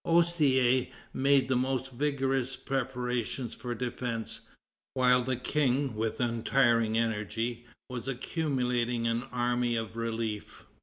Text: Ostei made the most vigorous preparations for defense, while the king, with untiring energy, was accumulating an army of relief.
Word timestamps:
Ostei 0.03 0.91
made 1.13 1.47
the 1.47 1.55
most 1.55 1.91
vigorous 1.91 2.55
preparations 2.55 3.53
for 3.53 3.75
defense, 3.75 4.39
while 4.95 5.23
the 5.23 5.35
king, 5.35 5.93
with 5.93 6.19
untiring 6.19 6.97
energy, 6.97 7.67
was 7.87 8.07
accumulating 8.07 9.05
an 9.05 9.21
army 9.31 9.75
of 9.75 9.95
relief. 9.95 10.65